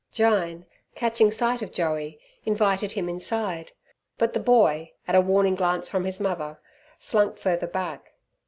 Jyne, 0.11 0.65
catching 0.95 1.29
sight 1.29 1.61
of 1.61 1.71
Joey, 1.71 2.19
invited 2.43 2.93
him 2.93 3.07
inside. 3.07 3.71
But 4.17 4.33
the 4.33 4.39
boy, 4.39 4.93
at 5.07 5.13
a 5.13 5.21
warning 5.21 5.53
glance 5.53 5.87
from 5.87 6.05
his 6.05 6.19
mother, 6.19 6.59
slunk 6.97 7.37
further 7.37 7.67
back. 7.67 8.13